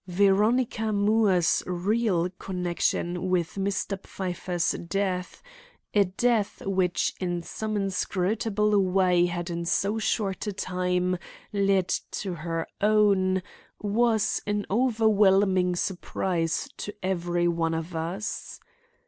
[0.07, 4.01] Veronica Moore's real connection with Mr.
[4.03, 11.19] Pfeiffer's death,—a death which in some inscrutable way had in so short a time
[11.53, 18.59] led to her own,—was an overwhelming surprise to every one of us.